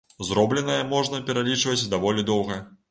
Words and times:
Зробленае 0.29 0.79
можна 0.95 1.21
пералічваць 1.29 1.81
даволі 1.95 2.29
доўга. 2.35 2.61